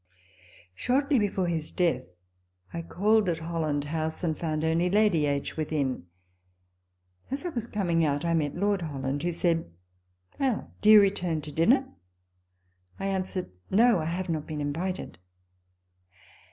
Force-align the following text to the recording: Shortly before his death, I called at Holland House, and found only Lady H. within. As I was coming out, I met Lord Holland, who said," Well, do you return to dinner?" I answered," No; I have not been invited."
Shortly 0.73 1.19
before 1.19 1.45
his 1.45 1.69
death, 1.69 2.05
I 2.73 2.81
called 2.81 3.29
at 3.29 3.37
Holland 3.37 3.83
House, 3.83 4.23
and 4.23 4.35
found 4.35 4.63
only 4.63 4.89
Lady 4.89 5.27
H. 5.27 5.55
within. 5.55 6.07
As 7.29 7.45
I 7.45 7.49
was 7.49 7.67
coming 7.67 8.03
out, 8.03 8.25
I 8.25 8.33
met 8.33 8.55
Lord 8.55 8.81
Holland, 8.81 9.21
who 9.21 9.31
said," 9.31 9.69
Well, 10.39 10.73
do 10.81 10.89
you 10.89 10.99
return 10.99 11.41
to 11.41 11.51
dinner?" 11.53 11.87
I 12.99 13.09
answered," 13.09 13.51
No; 13.69 13.99
I 13.99 14.05
have 14.05 14.27
not 14.27 14.47
been 14.47 14.59
invited." 14.59 15.19